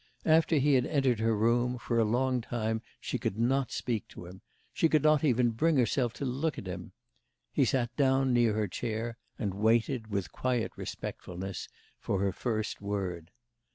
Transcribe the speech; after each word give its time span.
After 0.25 0.55
he 0.55 0.73
had 0.73 0.87
entered 0.87 1.19
her 1.19 1.37
room, 1.37 1.77
for 1.77 1.99
a 1.99 2.03
long 2.03 2.41
time 2.41 2.81
she 2.99 3.19
could 3.19 3.37
not 3.37 3.71
speak 3.71 4.07
to 4.07 4.25
him, 4.25 4.41
she 4.73 4.89
could 4.89 5.03
not 5.03 5.23
even 5.23 5.51
bring 5.51 5.77
herself 5.77 6.11
to 6.13 6.25
look 6.25 6.57
at 6.57 6.65
him; 6.65 6.91
he 7.53 7.65
sat 7.65 7.95
down 7.97 8.33
near 8.33 8.53
her 8.55 8.67
chair, 8.67 9.19
and 9.37 9.53
waited, 9.53 10.07
with 10.07 10.31
quiet 10.31 10.71
respectfulness, 10.75 11.69
for 11.99 12.19
her 12.19 12.31
first 12.31 12.81
word. 12.81 13.29